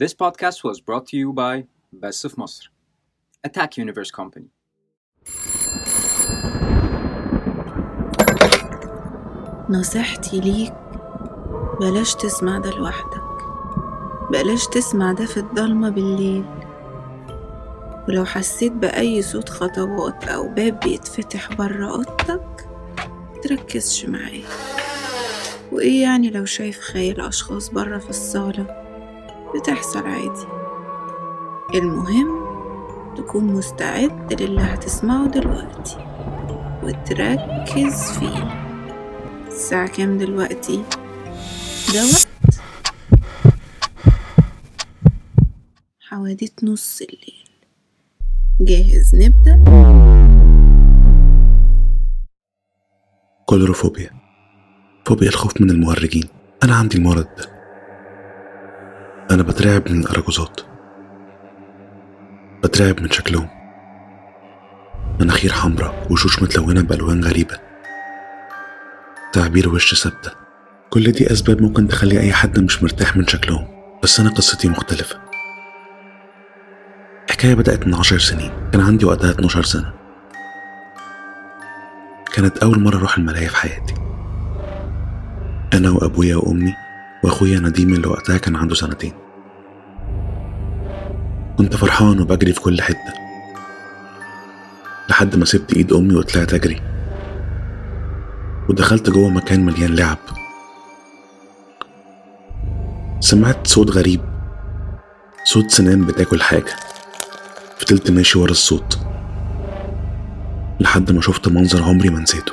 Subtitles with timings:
[0.00, 2.68] This podcast was brought to you by Best of Masr,
[3.44, 4.48] Attack Universe Company.
[9.70, 10.74] نصيحتي ليك
[11.80, 13.22] بلاش تسمع ده لوحدك.
[14.32, 16.44] بلاش تسمع ده في الضلمة بالليل.
[18.08, 22.68] ولو حسيت بأي صوت خطوات أو باب بيتفتح برا أوضتك
[23.36, 24.42] متركزش معاه
[25.72, 28.79] وإيه يعني لو شايف خيال أشخاص برا في الصالة؟
[29.54, 30.46] بتحصل عادي.
[31.74, 32.40] المهم
[33.16, 35.96] تكون مستعد للي هتسمعه دلوقتي
[36.82, 38.60] وتركز فيه.
[39.46, 40.84] الساعة كام دلوقتي؟
[41.94, 42.60] ده وقت
[46.00, 47.44] حواديت نص الليل.
[48.60, 49.64] جاهز نبدأ؟
[53.46, 54.10] كولروفوبيا.
[55.06, 56.28] فوبيا الخوف من المهرجين.
[56.64, 57.59] أنا عندي المرض ده.
[59.30, 60.60] أنا بترعب من الأراجوزات
[62.64, 63.48] بترعب من شكلهم.
[65.20, 67.58] مناخير حمراء وشوش متلونة بألوان غريبة.
[69.32, 70.30] تعبير وش ثابتة.
[70.90, 73.68] كل دي أسباب ممكن تخلي أي حد مش مرتاح من شكلهم
[74.02, 75.20] بس أنا قصتي مختلفة.
[77.26, 78.52] الحكاية بدأت من عشر سنين.
[78.72, 79.92] كان عندي وقتها 12 سنة.
[82.34, 83.94] كانت أول مرة أروح الملاهي في حياتي.
[85.74, 86.74] أنا وأبويا وأمي
[87.24, 89.12] وأخويا نديم اللي وقتها كان عنده سنتين.
[91.58, 93.12] كنت فرحان وبجري في كل حتة.
[95.08, 96.82] لحد ما سبت إيد أمي وطلعت أجري.
[98.68, 100.18] ودخلت جوه مكان مليان لعب.
[103.20, 104.20] سمعت صوت غريب.
[105.44, 106.76] صوت سنان بتاكل حاجة.
[107.78, 108.98] فضلت ماشي ورا الصوت.
[110.80, 112.52] لحد ما شفت منظر عمري ما نسيته.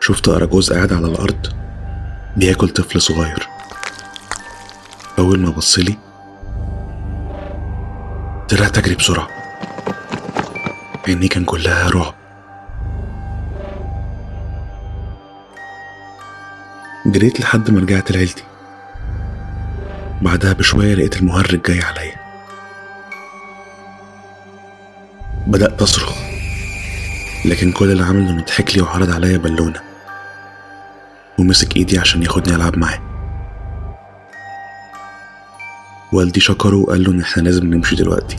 [0.00, 1.63] شفت أراجوز قاعد على الأرض.
[2.36, 3.48] بياكل طفل صغير.
[5.18, 5.98] أول ما بصلي
[8.48, 9.28] طلعت أجري بسرعة.
[11.08, 12.14] عيني كان كلها رعب.
[17.06, 18.42] جريت لحد ما رجعت لعيلتي.
[20.22, 22.16] بعدها بشوية لقيت المهرج جاي عليا.
[25.46, 26.14] بدأت أصرخ
[27.44, 29.93] لكن كل اللي عمله إنه ضحك لي وعرض عليا بالونة.
[31.38, 33.00] ومسك إيدي عشان ياخدني ألعب معاه.
[36.12, 38.36] والدي شكره وقال له إن إحنا لازم نمشي دلوقتي.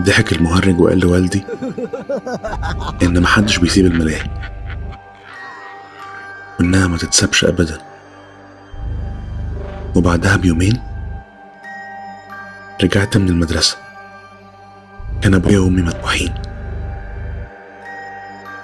[0.00, 1.44] ضحك المهرج وقال لوالدي
[3.02, 4.30] إن محدش بيسيب الملاهي.
[6.60, 7.78] وإنها ما تتسابش أبدا.
[9.96, 10.82] وبعدها بيومين
[12.82, 13.76] رجعت من المدرسة.
[15.22, 16.34] كان أبويا وأمي مذبوحين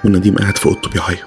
[0.05, 1.25] ونديم قاعد في أوضته بيعيط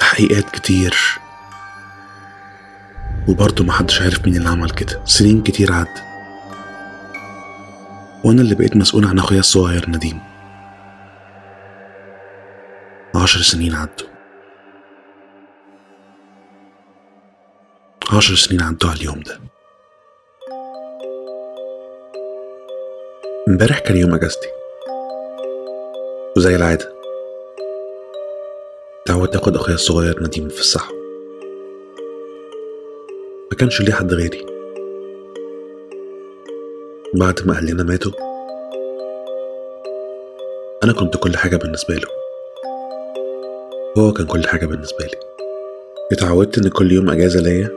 [0.00, 0.96] تحقيقات كتير.
[3.28, 5.04] وبرضه محدش عارف مين اللي عمل كده.
[5.04, 6.02] سنين كتير عدت
[8.24, 10.20] وأنا اللي بقيت مسؤول عن أخويا الصغير نديم.
[13.14, 14.08] عشر سنين عدوا.
[18.12, 19.40] عشر سنين عدوا على اليوم ده.
[23.48, 24.48] امبارح كان يوم اجازتي.
[26.36, 26.92] وزي العادة.
[29.06, 30.92] تعودت آخد أخويا الصغير نديم في الصحة
[33.50, 34.46] ما كانش ليه حد غيري.
[37.14, 38.12] بعد ما اهلنا ماتوا
[40.84, 42.08] أنا كنت كل حاجة بالنسبة له.
[43.96, 45.18] وهو كان كل حاجة بالنسبة لي.
[46.12, 47.70] اتعودت إن كل يوم أجازة ليا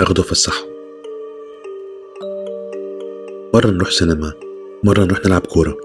[0.00, 0.69] أخده في الصحة
[3.60, 4.32] مرة نروح سينما
[4.84, 5.76] مرة نروح نلعب كورة.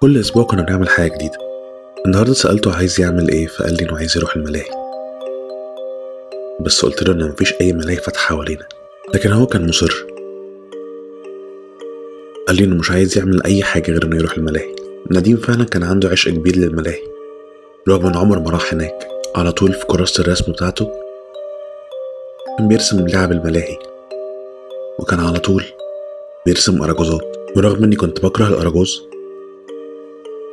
[0.00, 1.38] كل أسبوع كنا بنعمل حاجة جديدة.
[2.06, 4.70] النهاردة سألته عايز يعمل إيه فقال لي إنه عايز يروح الملاهي.
[6.60, 8.66] بس قلت له إن مفيش أي ملاهي فاتحة حوالينا.
[9.14, 10.06] لكن هو كان مصر.
[12.48, 14.74] قال لي إنه مش عايز يعمل أي حاجة غير إنه يروح الملاهي.
[15.10, 17.02] نديم فعلا كان عنده عشق كبير للملاهي.
[17.88, 20.90] رغم إن عمر ما راح هناك على طول في كراسة الرسم بتاعته
[22.58, 23.78] كان بيرسم لعب الملاهي.
[24.98, 25.64] وكان على طول
[26.50, 29.02] بيرسم أراجوزات ورغم إني كنت بكره الأراجوز.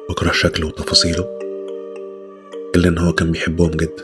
[0.09, 1.39] بكره شكله وتفاصيله.
[2.75, 4.03] إلا إن هو كان بيحبهم جدا.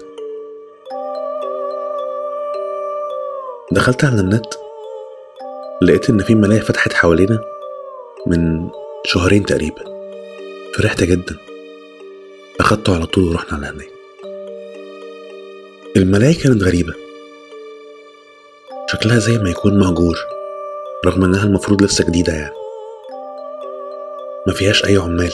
[3.72, 4.46] دخلت على النت
[5.82, 7.40] لقيت إن في ملاهي فتحت حوالينا
[8.28, 8.70] من
[9.06, 9.84] شهرين تقريبا.
[10.76, 11.38] فرحت جدا.
[12.60, 13.90] أخدته على طول ورحنا على هناك
[15.98, 16.94] الملاهي كانت غريبة.
[18.88, 20.33] شكلها زي ما يكون مهجور.
[21.06, 22.54] رغم إنها المفروض لسه جديدة يعني.
[24.48, 25.32] ما فيهاش أي عمال.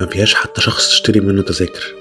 [0.00, 1.94] ما فيهاش حتى شخص تشتري منه تذاكر.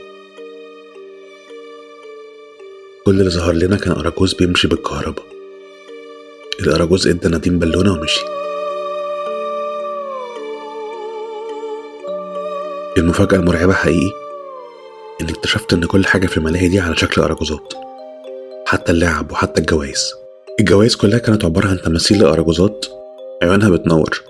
[3.05, 5.25] كل اللي ظهر لنا كان أراجوز بيمشي بالكهرباء.
[6.59, 8.21] الأراجوز إدى نديم بالونة ومشي.
[12.97, 14.11] المفاجأة المرعبة حقيقي
[15.21, 17.73] إني اكتشفت إن كل حاجة في الملاهي دي على شكل أراجوزات.
[18.65, 20.13] حتى اللعب وحتى الجوايز
[20.59, 22.85] الجوايز كلها كانت عبارة عن تماثيل لأراجوزات
[23.43, 24.23] عيونها بتنور.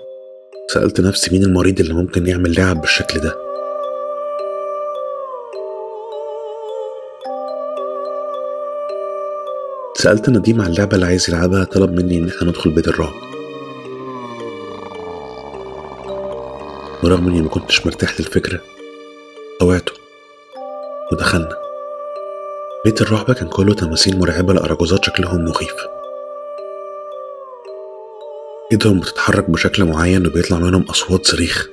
[0.74, 3.36] سألت نفسي مين المريض اللي ممكن يعمل لعب بالشكل ده.
[9.96, 13.14] سألت نديم عن اللعبة اللي عايز يلعبها طلب مني إن إحنا ندخل بيت الرعب.
[17.04, 18.60] ورغم إني ما كنتش مرتاح للفكرة
[19.60, 19.92] طوعته
[21.12, 21.56] ودخلنا.
[22.84, 25.99] بيت الرعب كان كله تماثيل مرعبة لأراجوزات شكلهم مخيف.
[28.72, 31.68] ايدهم بتتحرك بشكل معين وبيطلع منهم أصوات صريخ.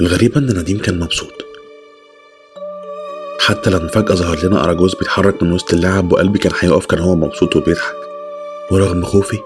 [0.00, 1.44] الغريبة إن نديم كان مبسوط.
[3.40, 7.14] حتى لما فجأة ظهر لنا أراجوز بيتحرك من وسط اللعب وقلبي كان هيقف كان هو
[7.14, 7.96] مبسوط وبيضحك.
[8.70, 9.38] ورغم خوفي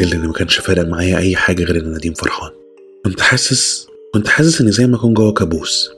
[0.00, 2.50] إن ما كانش فارق معايا أي حاجة غير إن نديم فرحان.
[3.04, 5.90] كنت حاسس كنت حاسس إني زي ما أكون جوه كابوس.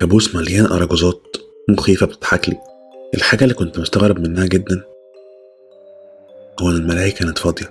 [0.00, 1.36] كابوس مليان أراجوزات
[1.68, 2.75] مخيفة بتضحك لي.
[3.14, 4.82] الحاجة اللي كنت مستغرب منها جدا
[6.60, 7.66] هو إن الملاهي كانت فاضية.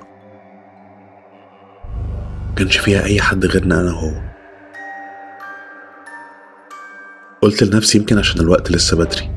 [2.52, 4.22] مكانش فيها أي حد غيرنا أنا وهو.
[7.42, 9.32] قلت لنفسي يمكن عشان الوقت لسه بدري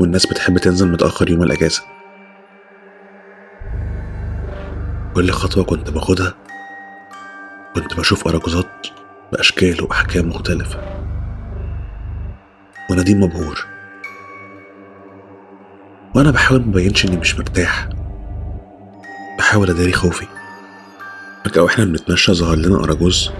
[0.00, 1.82] والناس بتحب تنزل متأخر يوم الأجازة.
[5.14, 6.34] كل خطوة كنت باخدها
[7.74, 8.86] كنت بشوف أراجوزات
[9.32, 10.80] بأشكال وأحكام مختلفة.
[12.90, 13.66] ونديم مبهور
[16.20, 17.88] وأنا بحاول مبينش إني مش مرتاح.
[19.38, 20.26] بحاول أداري خوفي.
[21.44, 23.30] فجأة وإحنا بنتمشى ظهر لنا أراجوز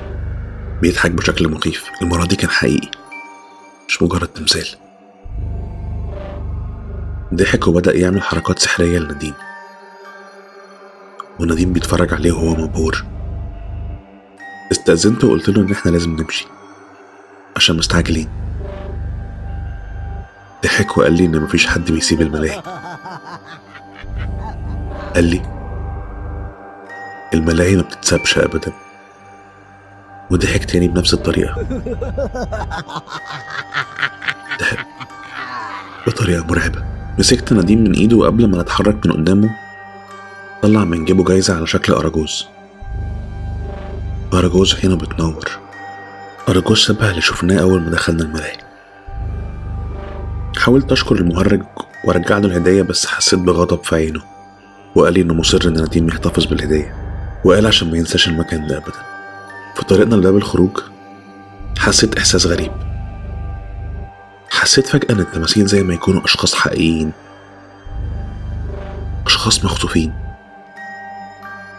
[0.83, 1.91] بيضحك بشكل مخيف.
[2.03, 2.91] المرة دي كان حقيقي
[3.89, 4.67] مش مجرد تمثال.
[7.35, 9.35] ضحك وبدأ يعمل حركات سحرية لنديم
[11.41, 13.05] ونديم بيتفرج عليه وهو مبهور.
[14.73, 16.47] استأذنت وقلت له إن إحنا لازم نمشي
[17.57, 18.29] عشان مستعجلين.
[20.65, 22.63] ضحك وقال لي إن مفيش حد بيسيب الملاهي.
[25.15, 25.43] قال لي
[27.35, 28.73] الملاهي ما بتتسابش أبدا.
[30.31, 31.63] وضحك تاني بنفس الطريقة.
[34.61, 34.87] ضحك
[36.07, 36.85] بطريقة مرعبة.
[37.19, 39.51] مسكت نديم من إيده وقبل ما نتحرك من قدامه
[40.63, 42.47] طلع من جيبه جايزة على شكل أراجوز.
[44.33, 45.51] أراجوز عينه بتنور.
[46.49, 48.57] أراجوز شبه اللي شفناه أول ما دخلنا الملاهي.
[50.61, 51.63] حاولت أشكر المهرج
[52.05, 54.21] وأرجع له الهدية بس حسيت بغضب في عينه
[54.95, 56.95] وقال لي إنه مصر إن نديم يحتفظ بالهدية
[57.45, 58.99] وقال عشان ما ينساش المكان ده أبدا.
[59.77, 60.79] في طريقنا لباب الخروج
[61.79, 62.73] حسيت إحساس غريب.
[64.51, 67.13] حسيت فجأة إن التماثيل زي ما يكونوا أشخاص حقيقيين
[69.27, 70.13] أشخاص مخطوفين.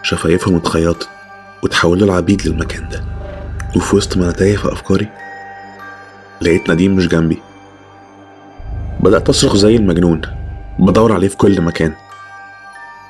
[0.04, 1.10] شفايفهم اتخيطت
[1.64, 3.04] وتحولوا العبيد للمكان ده.
[3.76, 5.10] وفي وسط ما أنا تايه في أفكاري
[6.42, 7.51] لقيت نديم مش جنبي.
[9.04, 10.22] بدأت أصرخ زي المجنون.
[10.80, 11.94] بدور عليه في كل مكان.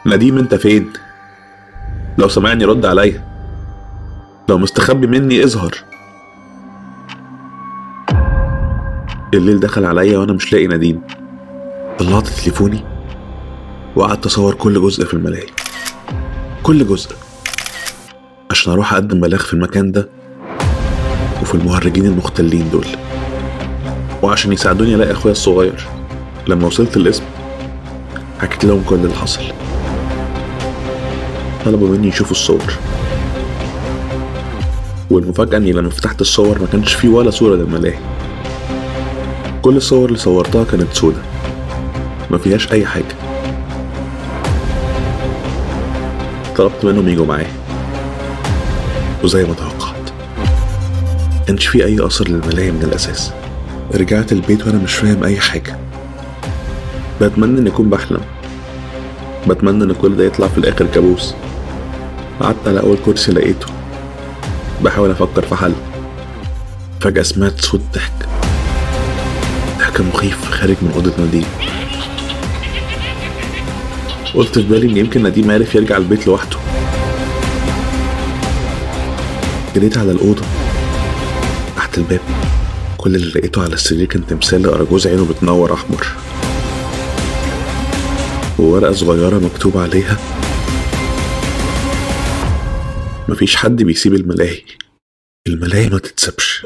[0.06, 0.94] نديم أنت فين؟
[2.18, 3.24] لو سمعني رد عليا.
[4.50, 5.78] لو مستخبي مني اظهر.
[9.34, 11.02] الليل دخل عليا وأنا مش لاقي نديم.
[12.00, 12.84] طلعت تليفوني
[13.96, 15.48] وقعدت أصور كل جزء في الملاهي.
[16.64, 17.16] كل جزء.
[18.52, 20.10] عشان أروح أقدم بلاغ في المكان ده
[21.42, 22.86] وفي المهرجين المختلين دول.
[24.22, 25.88] وعشان يساعدوني ألاقي أخويا الصغير.
[26.48, 27.24] لما وصلت القسم
[28.40, 29.42] حكيت لهم كل اللي حصل.
[31.66, 32.74] طلبوا مني يشوفوا الصور.
[35.10, 38.00] والمفاجأة إني لما فتحت الصور ما كانش فيه ولا صورة للملاهي
[39.62, 41.22] كل الصور اللي صورتها كانت سودة.
[42.32, 43.16] ما فيهاش أي حاجة.
[46.58, 47.52] طلبت منهم يجوا معايا.
[49.24, 50.10] وزي ما توقعت.
[51.48, 53.32] كانش فيه أي أثر للملاهي من الأساس.
[53.96, 55.78] رجعت البيت وأنا مش فاهم أي حاجة.
[57.22, 58.22] بتمنى إني أكون بحلم
[59.48, 61.34] بتمنى إن كل ده يطلع في الآخر كابوس.
[62.40, 63.68] قعدت على أول كرسي لقيته.
[64.84, 65.74] بحاول أفكر في حل.
[67.00, 68.28] فجأة سمعت صوت ضحك.
[69.80, 71.46] ضحك مخيف خارج من أوضة نديم
[74.36, 76.58] قلت في بالي إن يمكن نديم عرف يرجع البيت لوحده.
[79.76, 80.44] جريت على الأوضة.
[81.76, 82.20] تحت الباب.
[83.02, 86.08] كل اللي لقيته على السرير كان تمثال لأراجوز عينه بتنور أحمر.
[88.60, 90.18] وورقة صغيرة مكتوب عليها
[93.30, 94.62] مفيش حد بيسيب الملاهي.
[95.48, 96.66] الملاهي ما تتسابش.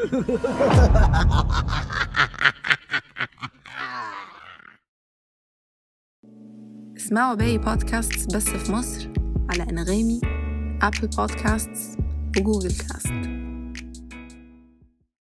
[6.96, 9.08] اسمعوا باقي بودكاست بس في مصر
[9.50, 10.20] على أنغامي
[10.82, 11.98] أبل بودكاست
[12.38, 13.35] وجوجل كاست